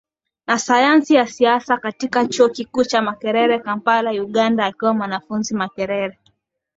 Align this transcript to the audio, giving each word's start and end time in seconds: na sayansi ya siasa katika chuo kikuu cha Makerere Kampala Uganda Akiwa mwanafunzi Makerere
na 0.47 0.59
sayansi 0.59 1.13
ya 1.15 1.27
siasa 1.27 1.77
katika 1.77 2.25
chuo 2.27 2.49
kikuu 2.49 2.83
cha 2.83 3.01
Makerere 3.01 3.59
Kampala 3.59 4.11
Uganda 4.11 4.65
Akiwa 4.65 4.93
mwanafunzi 4.93 5.53
Makerere 5.55 6.17